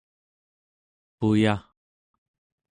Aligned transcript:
puya 1.19 1.55